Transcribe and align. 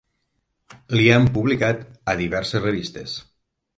Li 0.99 1.03
han 1.17 1.29
publicat 1.37 1.83
a 2.15 2.17
diverses 2.23 2.65
revistes. 2.67 3.15